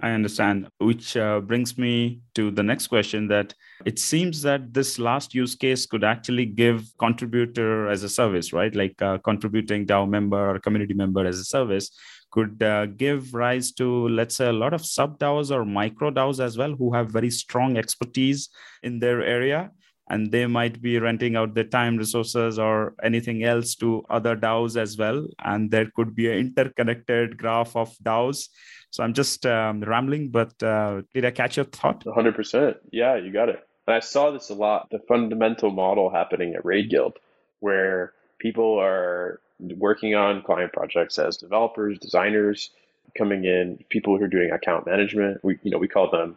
[0.00, 3.54] I understand, which uh, brings me to the next question that
[3.84, 8.74] it seems that this last use case could actually give contributor as a service, right?
[8.74, 11.90] Like uh, contributing DAO member or community member as a service
[12.32, 16.40] could uh, give rise to, let's say, a lot of sub DAOs or micro DAOs
[16.40, 18.48] as well who have very strong expertise
[18.82, 19.70] in their area.
[20.10, 24.76] And they might be renting out their time, resources, or anything else to other DAOs
[24.76, 25.26] as well.
[25.44, 28.48] And there could be an interconnected graph of DAOs.
[28.94, 32.04] So I'm just um, rambling, but uh, did I catch your thought?
[32.04, 32.76] 100%.
[32.92, 33.66] Yeah, you got it.
[33.88, 37.18] And I saw this a lot, the fundamental model happening at Raid Guild,
[37.58, 42.70] where people are working on client projects as developers, designers
[43.18, 45.42] coming in, people who are doing account management.
[45.42, 46.36] We, you know, we call them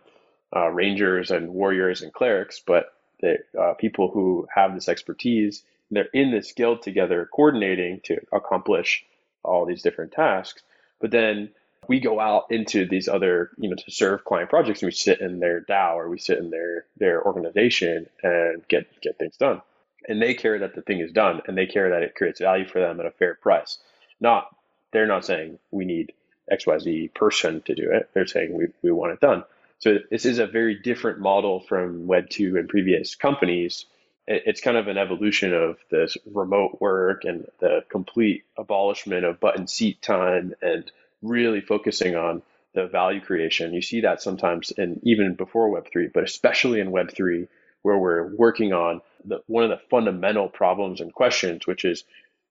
[0.56, 2.92] uh, rangers and warriors and clerics, but
[3.22, 5.62] they, uh, people who have this expertise.
[5.92, 9.06] They're in this guild together, coordinating to accomplish
[9.44, 10.64] all these different tasks.
[11.00, 11.52] But then
[11.88, 15.22] we go out into these other, you know, to serve client projects, and we sit
[15.22, 19.62] in their DAO or we sit in their their organization and get get things done
[20.08, 22.68] and they care that the thing is done and they care that it creates value
[22.68, 23.78] for them at a fair price.
[24.20, 24.48] Not
[24.92, 26.14] they're not saying we need
[26.52, 28.10] XYZ person to do it.
[28.14, 29.44] They're saying we, we want it done.
[29.80, 33.86] So this is a very different model from Web2 and previous companies
[34.28, 39.68] it's kind of an evolution of this remote work and the complete abolishment of button
[39.68, 42.42] seat time and really focusing on
[42.74, 43.74] the value creation.
[43.74, 47.48] You see that sometimes in even before Web3, but especially in Web3,
[47.82, 52.04] where we're working on the, one of the fundamental problems and questions, which is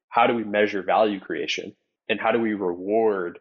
[0.09, 1.75] how do we measure value creation
[2.09, 3.39] and how do we reward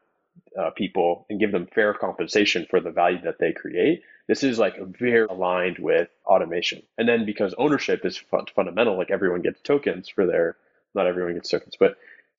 [0.59, 4.03] uh, people and give them fair compensation for the value that they create?
[4.27, 6.81] This is like very aligned with automation.
[6.97, 10.57] And then because ownership is fun- fundamental, like everyone gets tokens for their,
[10.93, 11.95] not everyone gets tokens, but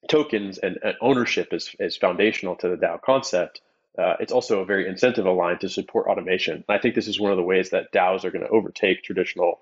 [0.09, 3.61] tokens and, and ownership is, is foundational to the DAO concept.
[3.99, 6.65] Uh, it's also a very incentive aligned to support automation.
[6.69, 9.61] I think this is one of the ways that DAOs are going to overtake traditional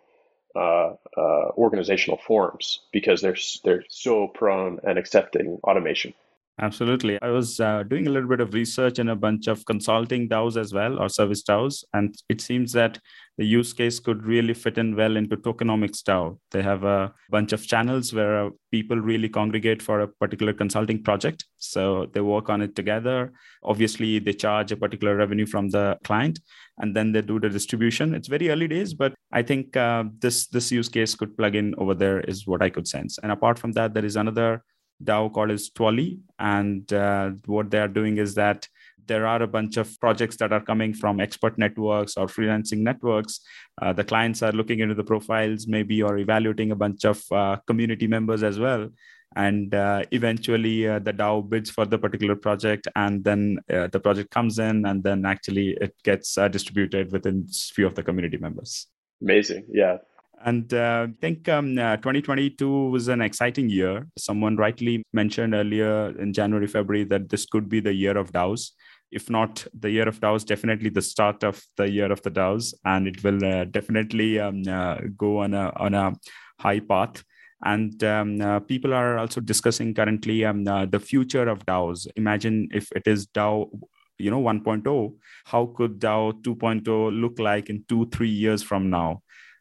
[0.57, 6.15] uh, uh, organizational forms because they're they're so prone and accepting automation.
[6.61, 7.21] Absolutely.
[7.21, 10.57] I was uh, doing a little bit of research in a bunch of consulting DAOs
[10.57, 13.01] as well, or service DAOs, and it seems that
[13.39, 16.39] the use case could really fit in well into tokenomics DAO.
[16.53, 21.03] They have a bunch of channels where uh, people really congregate for a particular consulting
[21.03, 21.45] project.
[21.57, 23.33] So they work on it together.
[23.65, 26.39] Obviously, they charge a particular revenue from the client,
[26.79, 28.15] and then they do the distribution.
[28.15, 31.75] It's very early days, but I think uh, this this use case could plug in
[31.79, 33.19] over there is what I could sense.
[33.19, 34.63] And apart from that, there is another
[35.03, 36.21] DAO called is Twally.
[36.39, 38.69] And uh, what they are doing is that
[39.07, 43.41] there are a bunch of projects that are coming from expert networks or freelancing networks.
[43.81, 47.57] Uh, the clients are looking into the profiles, maybe, or evaluating a bunch of uh,
[47.67, 48.89] community members as well.
[49.37, 53.99] And uh, eventually, uh, the DAO bids for the particular project, and then uh, the
[53.99, 58.87] project comes in, and then actually it gets distributed within few of the community members.
[59.21, 59.99] Amazing, yeah.
[60.45, 64.07] And uh, I think um, uh, 2022 was an exciting year.
[64.19, 68.73] Someone rightly mentioned earlier in January, February that this could be the year of DAOs.
[69.11, 72.75] If not the year of DAOs, definitely the start of the year of the DAOs,
[72.85, 76.13] and it will uh, definitely um, uh, go on a on a
[76.61, 77.25] high path.
[77.65, 82.07] And um, uh, people are also discussing currently um, uh, the future of DAOs.
[82.17, 83.71] Imagine if it is DAO
[84.19, 85.13] you know 1.0
[85.45, 89.21] how could dao 2.0 look like in two three years from now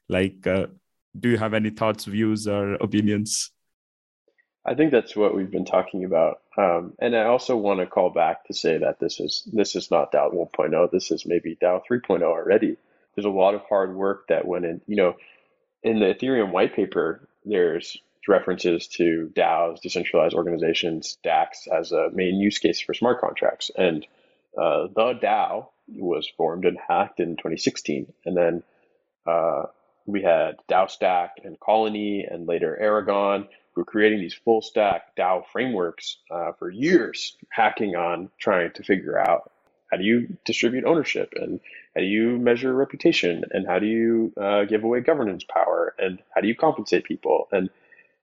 [0.09, 0.67] like, uh,
[1.19, 3.51] do you have any thoughts, views, or opinions?
[4.65, 8.09] I think that's what we've been talking about, um, and I also want to call
[8.09, 10.91] back to say that this is this is not DAO 1.0.
[10.91, 12.77] This is maybe DAO 3.0 already.
[13.13, 14.81] There's a lot of hard work that went in.
[14.87, 15.15] You know,
[15.83, 22.35] in the Ethereum white paper, there's references to DAOs, decentralized organizations, DACs as a main
[22.35, 24.07] use case for smart contracts, and
[24.57, 28.63] uh, the DAO was formed and hacked in 2016, and then
[29.25, 29.63] uh,
[30.05, 35.43] we had DAOstack and Colony and later Aragon who were creating these full stack DAO
[35.51, 39.51] frameworks uh, for years, hacking on trying to figure out
[39.91, 41.59] how do you distribute ownership and
[41.95, 46.19] how do you measure reputation and how do you uh, give away governance power and
[46.33, 47.47] how do you compensate people?
[47.51, 47.69] And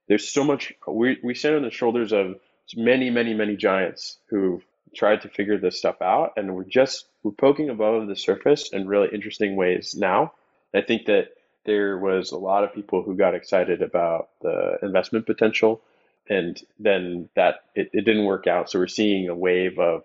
[0.07, 2.35] there's so much we, we stand on the shoulders of
[2.75, 4.63] many many many giants who've
[4.95, 8.87] tried to figure this stuff out and we're just we're poking above the surface in
[8.87, 10.33] really interesting ways now.
[10.73, 11.29] I think that
[11.65, 15.81] there was a lot of people who got excited about the investment potential
[16.29, 18.69] and then that it, it didn't work out.
[18.69, 20.03] So we're seeing a wave of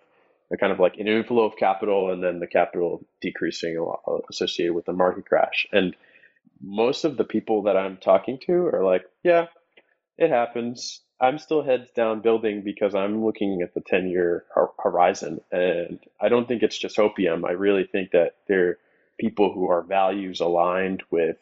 [0.53, 4.01] a kind of like an inflow of capital and then the capital decreasing a lot
[4.07, 5.67] uh, associated with the market crash.
[5.73, 5.97] And
[6.63, 9.47] most of the people that i'm talking to are like yeah
[10.19, 11.03] it happens.
[11.21, 14.45] I'm still heads down building because i'm looking at the 10 year
[14.83, 15.41] horizon.
[15.53, 17.45] And i don't think it's just opium.
[17.45, 18.79] I really think that there
[19.19, 21.37] people who are values aligned with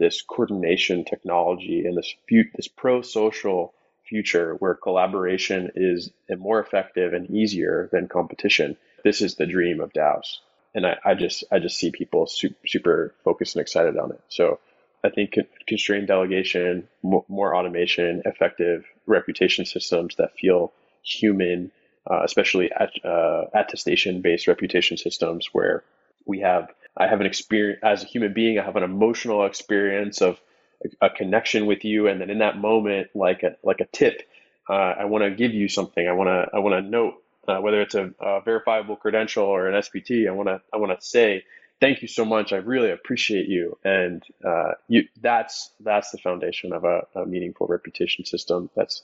[0.00, 2.14] this coordination technology and this
[2.56, 3.72] this pro-social
[4.08, 8.76] future where collaboration is more effective and easier than competition.
[9.04, 10.38] This is the dream of DAOs,
[10.74, 14.20] and I, I just I just see people super, super focused and excited on it.
[14.28, 14.58] So
[15.04, 15.36] I think
[15.66, 21.70] constrained delegation, more automation, effective reputation systems that feel human,
[22.10, 25.84] uh, especially at, uh, attestation-based reputation systems where
[26.26, 28.58] we have I have an experience as a human being.
[28.58, 30.40] I have an emotional experience of
[30.84, 34.22] a, a connection with you, and then in that moment, like a like a tip,
[34.68, 36.06] uh, I want to give you something.
[36.06, 37.14] I want to I want to note
[37.48, 40.28] uh, whether it's a, a, verifiable credential or an SBT.
[40.28, 41.44] I want to I want to say
[41.80, 42.52] thank you so much.
[42.52, 47.66] I really appreciate you, and uh, you that's that's the foundation of a, a meaningful
[47.66, 48.70] reputation system.
[48.76, 49.02] That's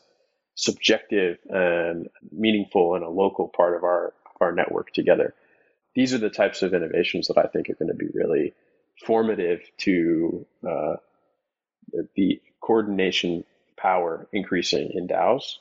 [0.54, 5.34] subjective and meaningful in a local part of our of our network together
[5.96, 8.52] these are the types of innovations that I think are going to be really
[9.06, 10.96] formative to uh,
[12.14, 13.44] the coordination
[13.78, 15.56] power increasing in DAOs.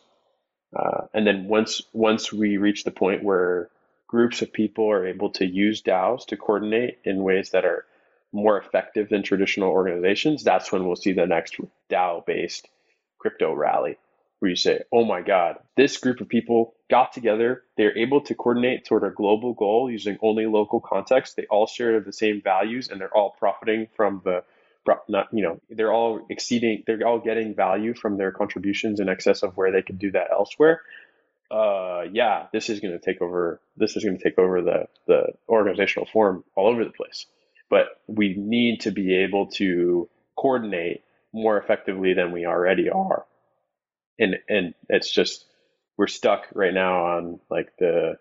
[0.78, 3.70] Uh, and then once once we reach the point where
[4.08, 7.86] groups of people are able to use DAOs to coordinate in ways that are
[8.34, 11.56] more effective than traditional organizations, that's when we'll see the next
[11.90, 12.68] DAO based
[13.20, 13.98] crypto rally
[14.46, 17.64] where you say, oh my God, this group of people got together.
[17.78, 21.36] They're able to coordinate toward a global goal using only local context.
[21.36, 24.44] They all share the same values and they're all profiting from the
[25.08, 29.42] not you know they're all exceeding they're all getting value from their contributions in excess
[29.42, 30.82] of where they could do that elsewhere
[31.50, 34.86] uh yeah this is going to take over this is going to take over the
[35.08, 37.26] the organizational form all over the place
[37.68, 41.04] but we need to be able to coordinate
[41.34, 43.26] more effectively than we already are
[44.20, 45.46] and and it's just
[45.98, 48.18] we're stuck right now on like the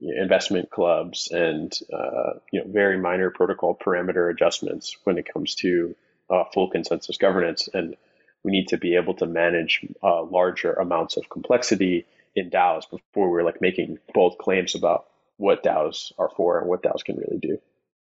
[0.00, 5.94] investment clubs and uh, you know very minor protocol parameter adjustments when it comes to
[6.28, 7.96] uh, full consensus governance and
[8.44, 13.30] we need to be able to manage uh, larger amounts of complexity in DAOs before
[13.30, 15.06] we're like making bold claims about
[15.38, 17.58] what DAOs are for and what DAOs can really do.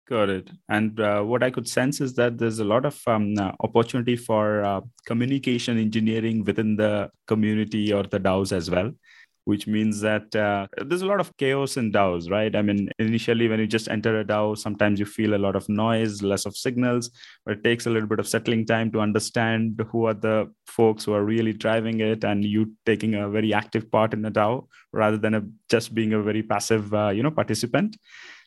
[0.06, 0.50] Got it.
[0.68, 4.16] And uh, what I could sense is that there's a lot of um, uh, opportunity
[4.16, 8.92] for uh, communication engineering within the community or the DAOs as well,
[9.46, 12.54] which means that uh, there's a lot of chaos in DAOs, right?
[12.54, 15.66] I mean, initially, when you just enter a DAO, sometimes you feel a lot of
[15.70, 17.10] noise, less of signals,
[17.46, 21.04] but it takes a little bit of settling time to understand who are the folks
[21.04, 24.66] who are really driving it and you taking a very active part in the DAO
[24.92, 27.96] rather than a, just being a very passive, uh, you know, participant.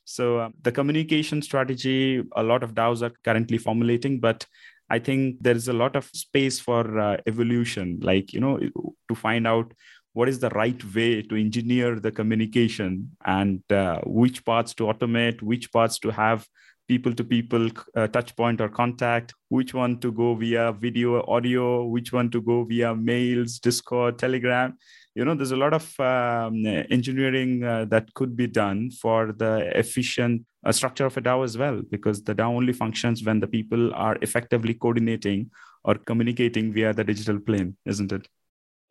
[0.08, 4.46] So um, the communication strategy, a lot of DAOs are currently formulating, but
[4.90, 9.16] I think there is a lot of space for uh, evolution, like, you know, to
[9.16, 9.74] find out
[10.14, 15.42] what is the right way to engineer the communication and uh, which parts to automate,
[15.42, 16.48] which parts to have
[16.88, 21.84] people to people uh, touch point or contact, which one to go via video, audio,
[21.84, 24.78] which one to go via mails, Discord, Telegram
[25.18, 26.66] you know there's a lot of um,
[26.98, 29.54] engineering uh, that could be done for the
[29.84, 33.48] efficient uh, structure of a dao as well because the dao only functions when the
[33.48, 35.50] people are effectively coordinating
[35.84, 38.28] or communicating via the digital plane isn't it?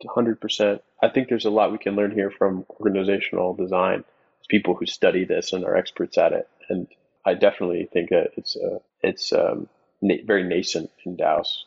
[0.05, 4.03] 100% i think there's a lot we can learn here from organizational design
[4.47, 6.47] people who study this and are experts at it.
[6.69, 6.87] And
[7.25, 9.67] i definitely think that it's uh, it's um,
[10.01, 11.65] na- very nascent in daos.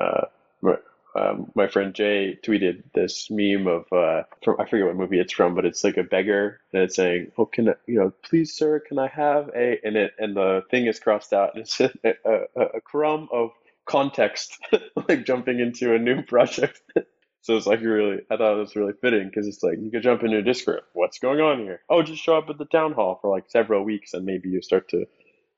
[0.00, 0.26] Uh,
[1.14, 5.32] um, my friend Jay tweeted this meme of uh, from I forget what movie it's
[5.32, 8.52] from, but it's like a beggar and it's saying, "Oh, can I, you know, please,
[8.54, 11.80] sir, can I have a?" and it and the thing is crossed out and it's
[11.80, 13.50] a, a, a crumb of
[13.86, 14.58] context,
[15.08, 16.80] like jumping into a new project.
[17.40, 20.02] so it's like really, I thought it was really fitting because it's like you could
[20.02, 20.82] jump into a Discord.
[20.92, 21.80] What's going on here?
[21.88, 24.60] Oh, just show up at the town hall for like several weeks and maybe you
[24.60, 25.06] start to,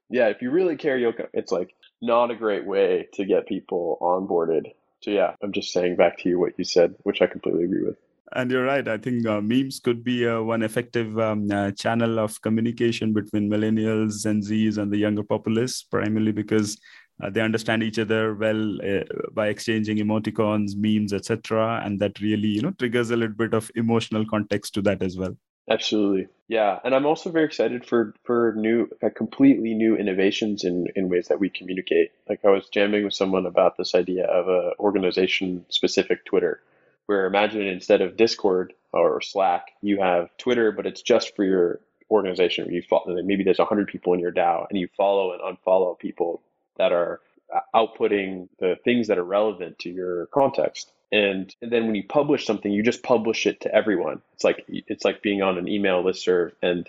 [0.09, 1.13] yeah, if you really care, you'll.
[1.35, 5.97] It's like not a great way to get people onboarded so yeah, I'm just saying
[5.97, 7.97] back to you what you said, which I completely agree with.
[8.33, 8.87] And you're right.
[8.87, 13.51] I think uh, memes could be uh, one effective um, uh, channel of communication between
[13.51, 16.79] millennials, and Zs, and the younger populace, primarily because
[17.23, 22.49] uh, they understand each other well uh, by exchanging emoticons, memes, etc., and that really,
[22.49, 25.37] you know, triggers a little bit of emotional context to that as well.
[25.71, 26.27] Absolutely.
[26.49, 26.81] Yeah.
[26.83, 31.29] And I'm also very excited for, for new, uh, completely new innovations in, in ways
[31.29, 32.11] that we communicate.
[32.29, 36.61] Like I was jamming with someone about this idea of a organization specific Twitter,
[37.07, 41.79] where imagine instead of Discord or Slack, you have Twitter, but it's just for your
[42.11, 42.73] organization.
[42.73, 46.43] You follow, maybe there's 100 people in your DAO and you follow and unfollow people
[46.79, 47.21] that are
[47.55, 52.05] uh, outputting the things that are relevant to your context and, and then when you
[52.09, 54.23] publish something you just publish it to everyone.
[54.35, 56.89] It's like it's like being on an email list serve and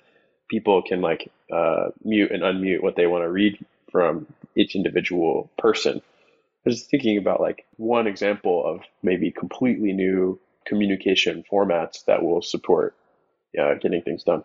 [0.49, 5.49] people can like uh, mute and unmute what they want to read from each individual
[5.57, 6.01] person.
[6.65, 12.41] I was thinking about like one example of maybe completely new communication formats that will
[12.41, 12.95] support
[13.60, 14.43] uh, getting things done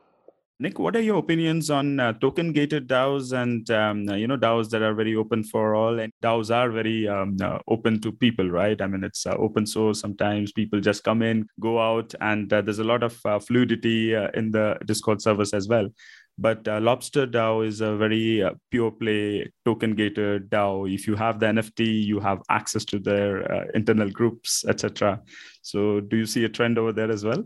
[0.58, 4.70] Nick, what are your opinions on uh, token gated DAOs and um, you know DAOs
[4.70, 8.48] that are very open for all and DAOs are very um, uh, open to people,
[8.48, 8.80] right?
[8.80, 10.00] I mean, it's uh, open source.
[10.00, 14.16] Sometimes people just come in, go out, and uh, there's a lot of uh, fluidity
[14.16, 15.90] uh, in the Discord service as well.
[16.38, 20.90] But Lobster DAO is a very pure play token gated DAO.
[20.90, 23.42] If you have the NFT, you have access to their
[23.72, 25.20] internal groups, etc.
[25.60, 27.44] So, do you see a trend over there as well?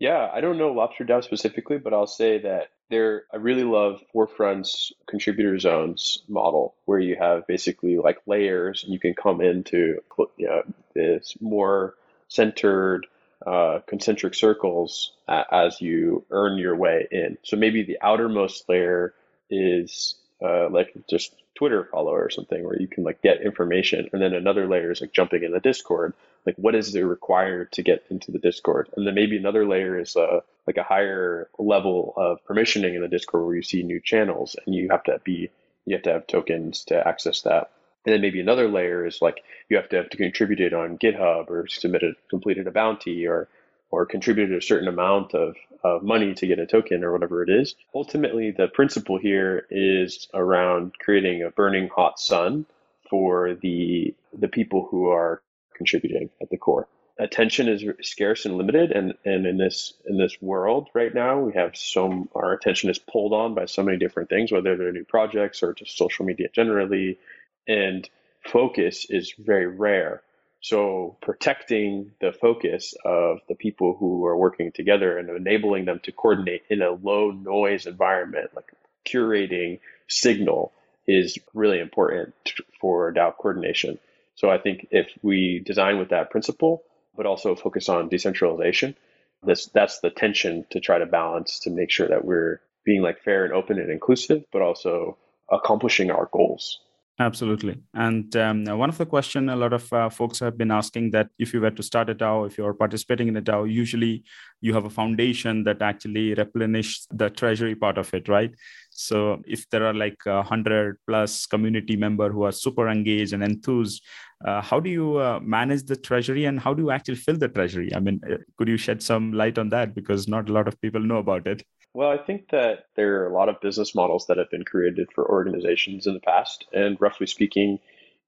[0.00, 4.00] Yeah, I don't know Lobster DAO specifically, but I'll say that there I really love
[4.12, 10.00] Forefront's contributor zones model, where you have basically like layers, and you can come into
[10.36, 10.62] you know,
[10.94, 11.94] this more
[12.28, 13.08] centered
[13.44, 17.36] uh, concentric circles as you earn your way in.
[17.42, 19.14] So maybe the outermost layer
[19.50, 24.22] is uh, like just Twitter follower or something, where you can like get information, and
[24.22, 26.14] then another layer is like jumping in the Discord,
[26.48, 30.00] like what is it required to get into the discord and then maybe another layer
[30.00, 34.00] is uh, like a higher level of permissioning in the discord where you see new
[34.00, 35.50] channels and you have to be
[35.84, 37.70] you have to have tokens to access that.
[38.06, 40.96] And then maybe another layer is like you have to have to contribute it on
[40.96, 43.48] GitHub or submitted completed a bounty or
[43.90, 47.48] or contributed a certain amount of, of money to get a token or whatever it
[47.48, 47.74] is.
[47.94, 52.66] Ultimately, the principle here is around creating a burning hot sun
[53.08, 55.42] for the the people who are
[55.74, 56.88] contributing at the core.
[57.20, 61.52] Attention is scarce and limited, and, and in this in this world right now, we
[61.54, 65.04] have so our attention is pulled on by so many different things, whether they're new
[65.04, 67.18] projects or just social media generally,
[67.66, 68.08] and
[68.44, 70.22] focus is very rare.
[70.60, 76.12] So protecting the focus of the people who are working together and enabling them to
[76.12, 78.72] coordinate in a low noise environment, like
[79.06, 80.72] curating signal
[81.06, 82.34] is really important
[82.80, 83.98] for DAO coordination.
[84.34, 86.82] So I think if we design with that principle,
[87.16, 88.96] but also focus on decentralization,
[89.42, 93.22] this that's the tension to try to balance to make sure that we're being like
[93.22, 95.16] fair and open and inclusive, but also
[95.50, 96.80] accomplishing our goals.
[97.20, 97.74] Absolutely.
[97.94, 101.30] And um, one of the question a lot of uh, folks have been asking that
[101.40, 104.22] if you were to start a DAO, if you're participating in a DAO, usually
[104.60, 108.52] you have a foundation that actually replenish the treasury part of it, right?
[108.90, 113.42] So if there are like a hundred plus community member who are super engaged and
[113.42, 114.00] enthused,
[114.44, 117.48] uh, how do you uh, manage the treasury and how do you actually fill the
[117.48, 117.92] treasury?
[117.96, 120.80] I mean, uh, could you shed some light on that because not a lot of
[120.80, 121.64] people know about it.
[121.98, 125.08] Well, I think that there are a lot of business models that have been created
[125.12, 127.80] for organizations in the past, and roughly speaking,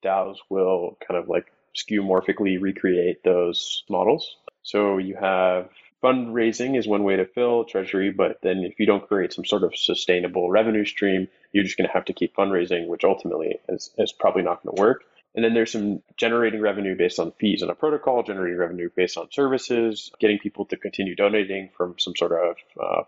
[0.03, 4.39] DAOs will kind of like skeuomorphically recreate those models.
[4.65, 5.69] So you have
[6.03, 9.63] fundraising is one way to fill treasury, but then if you don't create some sort
[9.63, 13.93] of sustainable revenue stream, you're just going to have to keep fundraising, which ultimately is,
[13.99, 15.05] is probably not going to work.
[15.37, 19.17] And then there's some generating revenue based on fees on a protocol, generating revenue based
[19.17, 23.03] on services, getting people to continue donating from some sort of uh,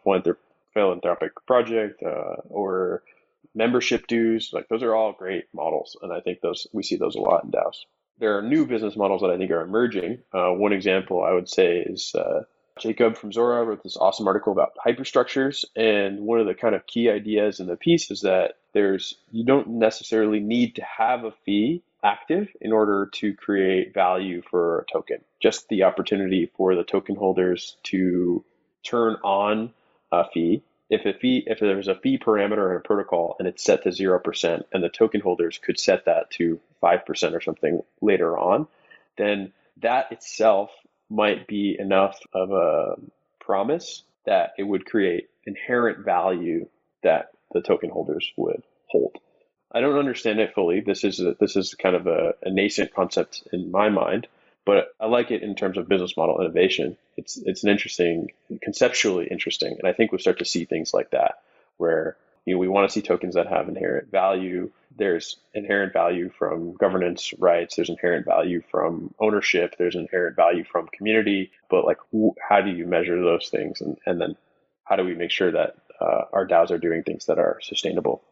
[0.75, 3.03] philanthropic project uh, or
[3.55, 4.51] membership dues.
[4.53, 7.45] Like those are all great models, and I think those we see those a lot
[7.45, 7.85] in DAOs.
[8.19, 10.19] There are new business models that I think are emerging.
[10.33, 12.45] Uh, one example I would say is uh,
[12.79, 16.87] Jacob from Zora wrote this awesome article about hyperstructures, and one of the kind of
[16.87, 21.33] key ideas in the piece is that there's you don't necessarily need to have a
[21.45, 25.19] fee active in order to create value for a token.
[25.41, 28.45] Just the opportunity for the token holders to
[28.83, 29.73] turn on
[30.13, 30.63] a fee.
[30.91, 33.93] If a fee, if there's a fee parameter in a protocol and it's set to
[33.93, 38.37] zero percent, and the token holders could set that to five percent or something later
[38.39, 38.69] on,
[39.17, 40.71] then that itself
[41.09, 42.97] might be enough of a
[43.41, 46.67] promise that it would create inherent value
[47.03, 49.17] that the token holders would hold.
[49.73, 50.81] I don't understand it fully.
[50.81, 54.27] This is a, this is kind of a, a, nascent concept in my mind,
[54.65, 56.97] but I like it in terms of business model innovation.
[57.17, 58.29] It's it's an interesting,
[58.63, 61.37] conceptually interesting, and I think we'll start to see things like that
[61.79, 64.71] where you know we want to see tokens that have inherent value.
[64.97, 67.77] There's inherent value from governance rights.
[67.77, 69.75] There's inherent value from ownership.
[69.79, 71.51] There's inherent value from community.
[71.71, 71.99] But like,
[72.47, 74.37] how do you measure those things, and and then
[74.85, 78.23] how do we make sure that uh, our DAOs are doing things that are sustainable?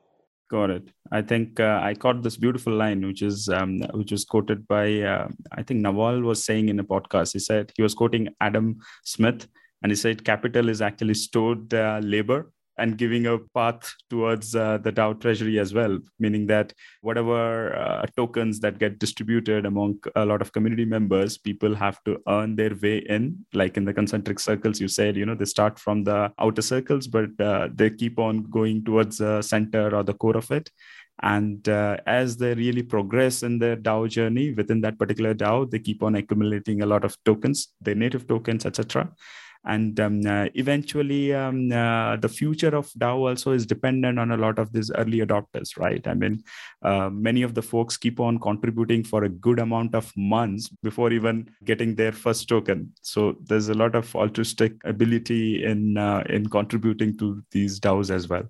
[0.51, 0.89] Got it.
[1.13, 5.01] I think uh, I caught this beautiful line, which is um, which was quoted by
[5.01, 7.35] uh, I think Naval was saying in a podcast.
[7.35, 9.47] He said he was quoting Adam Smith,
[9.83, 12.51] and he said capital is actually stored uh, labor
[12.81, 16.73] and giving a path towards uh, the DAO treasury as well, meaning that
[17.03, 22.19] whatever uh, tokens that get distributed among a lot of community members, people have to
[22.27, 23.45] earn their way in.
[23.53, 27.07] Like in the concentric circles, you said, you know, they start from the outer circles,
[27.07, 30.71] but uh, they keep on going towards the center or the core of it.
[31.23, 35.79] And uh, as they really progress in their DAO journey within that particular DAO, they
[35.79, 39.11] keep on accumulating a lot of tokens, their native tokens, etc
[39.65, 44.37] and um, uh, eventually um, uh, the future of dao also is dependent on a
[44.37, 46.07] lot of these early adopters right?
[46.07, 46.43] I mean
[46.83, 51.13] uh, many of the folks keep on contributing for a good amount of months before
[51.13, 52.93] even getting their first token.
[53.03, 58.29] So there's a lot of altruistic ability in uh, in contributing to these daos as
[58.29, 58.45] well.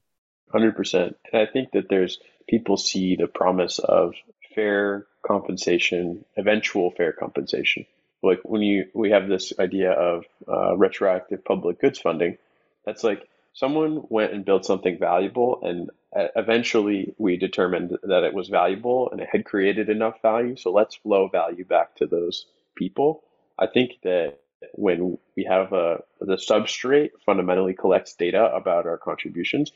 [0.53, 4.15] 100% and i think that there's people see the promise of
[4.55, 7.87] fair compensation eventual fair compensation
[8.23, 12.37] like when you we have this idea of uh, retroactive public goods funding
[12.85, 18.35] that's like someone went and built something valuable and uh, eventually we determined that it
[18.35, 22.47] was valuable and it had created enough value so let's flow value back to those
[22.77, 23.23] people.
[23.59, 24.39] I think that
[24.75, 29.73] when we have a the substrate fundamentally collects data about our contributions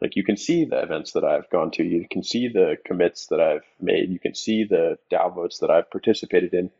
[0.00, 3.28] like you can see the events that I've gone to, you can see the commits
[3.28, 6.70] that I've made, you can see the DAO votes that I've participated in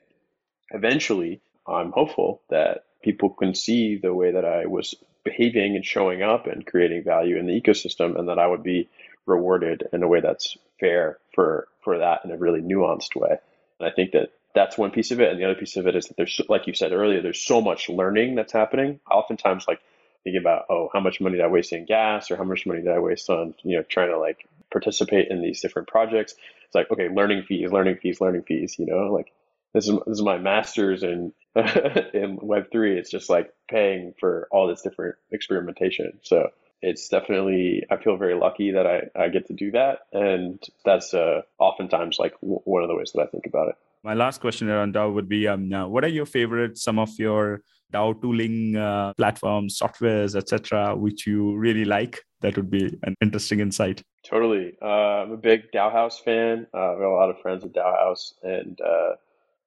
[0.75, 4.95] eventually, I'm hopeful that people can see the way that I was
[5.25, 8.89] behaving and showing up and creating value in the ecosystem, and that I would be
[9.27, 13.39] rewarded in a way that's fair for for that in a really nuanced way.
[13.79, 15.31] And I think that that's one piece of it.
[15.31, 17.61] And the other piece of it is that there's, like you said earlier, there's so
[17.61, 19.01] much learning that's happening.
[19.11, 19.81] Oftentimes, like
[20.22, 22.83] thinking about, oh, how much money did I waste in gas, or how much money
[22.83, 26.35] did I waste on, you know, trying to like participate in these different projects.
[26.66, 28.77] It's like, okay, learning fees, learning fees, learning fees.
[28.79, 29.33] You know, like
[29.75, 31.33] this is this is my master's in
[32.14, 32.97] in Web three.
[32.99, 36.20] It's just like paying for all this different experimentation.
[36.22, 36.49] So
[36.81, 41.12] it's definitely I feel very lucky that I, I get to do that, and that's
[41.12, 43.75] uh, oftentimes like w- one of the ways that I think about it.
[44.03, 47.11] My last question around DAO would be: um, now, What are your favorite some of
[47.18, 47.62] your
[47.93, 52.20] DAO tooling uh, platforms, softwares, etc., which you really like?
[52.43, 54.03] That would be an interesting insight.
[54.22, 56.66] Totally, uh, I'm a big DAOhaus fan.
[56.75, 59.14] Uh, I've got a lot of friends at DAOhaus, and uh,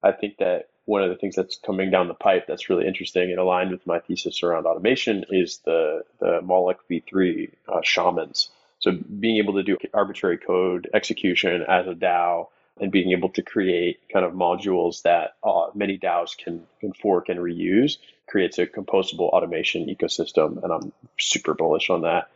[0.02, 3.30] I think that one of the things that's coming down the pipe that's really interesting
[3.30, 8.50] and aligned with my thesis around automation is the the Moloch v3 uh, shamans.
[8.80, 12.46] So being able to do arbitrary code execution as a DAO
[12.80, 17.28] and being able to create kind of modules that uh, many DAOs can, can fork
[17.28, 17.96] and reuse
[18.28, 20.62] creates a composable automation ecosystem.
[20.62, 22.28] And I'm super bullish on that.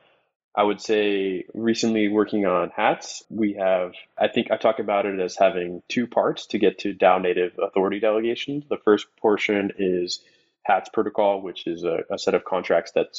[0.54, 5.18] I would say recently working on hats, we have, I think I talk about it
[5.18, 8.62] as having two parts to get to DAO native authority delegation.
[8.68, 10.20] The first portion is
[10.62, 13.16] hats protocol, which is a, a set of contracts that,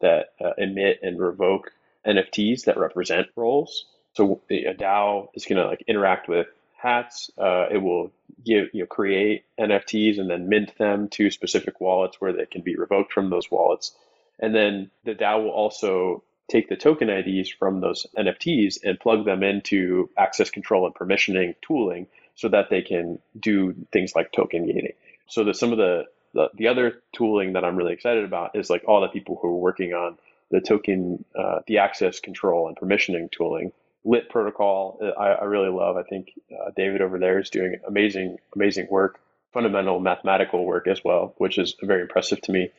[0.00, 1.72] that uh, emit and revoke
[2.06, 3.86] NFTs that represent roles.
[4.14, 7.30] So a DAO is going to like interact with hats.
[7.36, 8.12] Uh, it will
[8.44, 12.62] give you know create NFTs and then mint them to specific wallets where they can
[12.62, 13.94] be revoked from those wallets.
[14.38, 19.24] And then the DAO will also take the token IDs from those NFTs and plug
[19.24, 24.66] them into access control and permissioning tooling so that they can do things like token
[24.66, 24.92] gating.
[25.28, 28.70] So that some of the, the, the other tooling that I'm really excited about is
[28.70, 30.18] like all the people who are working on
[30.50, 33.72] the token, uh, the access control and permissioning tooling.
[34.04, 35.96] Lit protocol, uh, I, I really love.
[35.96, 39.20] I think uh, David over there is doing amazing, amazing work,
[39.52, 42.70] fundamental mathematical work as well, which is very impressive to me.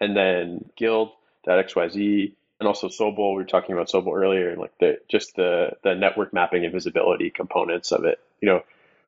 [0.00, 3.34] And then Guild.xyz, and also Sobol.
[3.34, 6.72] We were talking about Sobol earlier, and like the just the the network mapping and
[6.72, 8.18] visibility components of it.
[8.40, 8.62] You know,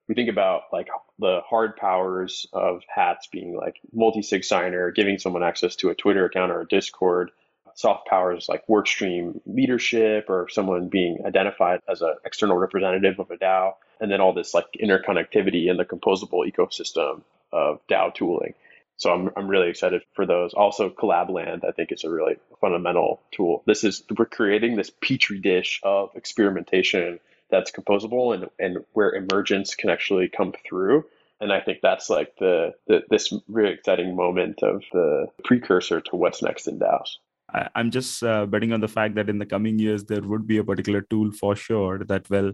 [0.08, 0.88] we think about like
[1.18, 6.24] the hard powers of hats being like multi-sig signer, giving someone access to a Twitter
[6.24, 7.30] account or a Discord.
[7.76, 13.36] Soft powers like workstream leadership or someone being identified as an external representative of a
[13.36, 17.22] DAO, and then all this like interconnectivity in the composable ecosystem
[17.52, 18.54] of DAO tooling.
[18.96, 20.54] So I'm, I'm really excited for those.
[20.54, 23.62] Also, Collabland, I think, is a really fundamental tool.
[23.66, 27.18] This is, we're creating this petri dish of experimentation
[27.50, 31.04] that's composable and, and where emergence can actually come through.
[31.40, 36.16] And I think that's like the, the this really exciting moment of the precursor to
[36.16, 37.18] what's next in DAOs.
[37.74, 40.58] I'm just uh, betting on the fact that in the coming years there would be
[40.58, 42.52] a particular tool for sure that will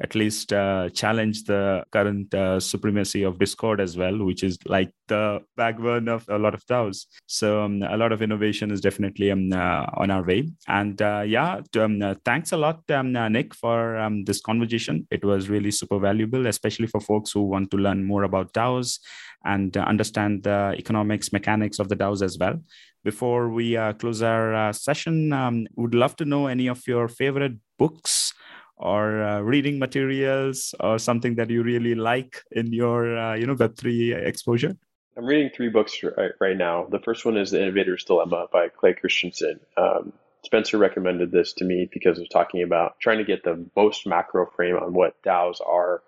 [0.00, 4.90] at least uh, challenge the current uh, supremacy of Discord as well, which is like
[5.08, 7.06] the backbone of a lot of DAOs.
[7.26, 10.48] So um, a lot of innovation is definitely um, uh, on our way.
[10.68, 15.06] And uh, yeah, um, uh, thanks a lot, um, uh, Nick, for um, this conversation.
[15.10, 19.00] It was really super valuable, especially for folks who want to learn more about DAOs
[19.44, 22.60] and understand the economics, mechanics of the DAOs as well.
[23.04, 28.34] Before we close our session, um, would love to know any of your favorite books
[28.78, 33.54] or uh, reading materials or something that you really like in your uh, you know
[33.54, 34.76] web3 exposure?
[35.16, 36.86] I'm reading three books right, right, now.
[36.88, 39.58] The first one is the innovator's dilemma by clay christensen.
[39.76, 40.12] Um,
[40.44, 44.46] spencer recommended this to me because of talking about trying to get the most macro
[44.46, 46.02] frame on what daos are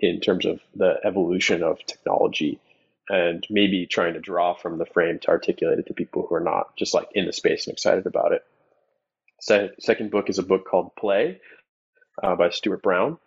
[0.00, 2.58] in terms of the evolution of technology
[3.08, 6.40] and maybe trying to draw from the frame to articulate it to people who are
[6.40, 8.42] not just like in the space and excited about it.
[9.40, 11.40] Se- second book is a book called play
[12.22, 13.18] uh, by Stuart Brown.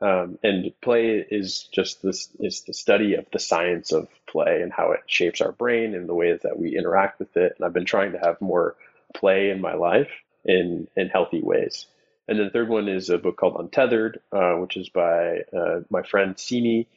[0.00, 4.72] Um, and play is just this is the study of the science of play and
[4.72, 7.54] how it shapes our brain and the ways that we interact with it.
[7.56, 8.74] And I've been trying to have more
[9.14, 10.10] play in my life
[10.44, 11.86] in in healthy ways.
[12.26, 15.80] And then the third one is a book called Untethered, uh, which is by uh,
[15.88, 16.88] my friend Simi,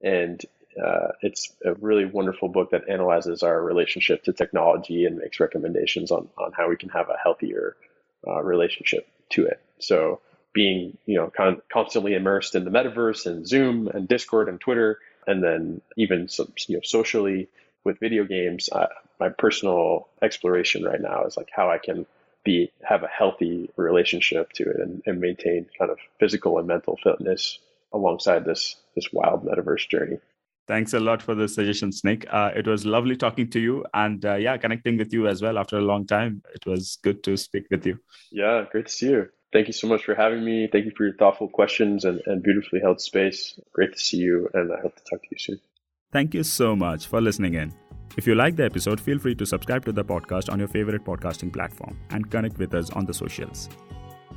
[0.00, 0.40] and
[0.80, 6.12] uh, it's a really wonderful book that analyzes our relationship to technology and makes recommendations
[6.12, 7.76] on on how we can have a healthier
[8.26, 9.60] uh, relationship to it.
[9.80, 10.20] So
[10.52, 14.98] being you know con- constantly immersed in the metaverse and Zoom and Discord and Twitter,
[15.26, 17.48] and then even some, you know socially
[17.84, 18.68] with video games.
[18.70, 18.86] Uh,
[19.18, 22.06] my personal exploration right now is like how I can
[22.44, 26.98] be have a healthy relationship to it and, and maintain kind of physical and mental
[27.02, 27.58] fitness
[27.92, 30.18] alongside this this wild metaverse journey.
[30.68, 32.24] Thanks a lot for the suggestions, Nick.
[32.30, 35.58] Uh, it was lovely talking to you and uh, yeah, connecting with you as well
[35.58, 36.42] after a long time.
[36.54, 37.98] It was good to speak with you.
[38.30, 39.28] Yeah, great to see you.
[39.52, 40.66] Thank you so much for having me.
[40.70, 43.58] Thank you for your thoughtful questions and, and beautifully held space.
[43.72, 45.60] Great to see you, and I hope to talk to you soon.
[46.10, 47.72] Thank you so much for listening in.
[48.16, 51.04] If you like the episode, feel free to subscribe to the podcast on your favorite
[51.04, 53.68] podcasting platform and connect with us on the socials.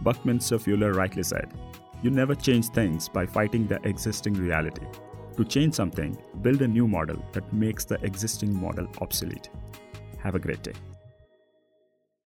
[0.01, 1.53] Buckminster Fuller rightly said,
[2.01, 4.85] You never change things by fighting the existing reality.
[5.37, 9.49] To change something, build a new model that makes the existing model obsolete.
[10.19, 10.73] Have a great day.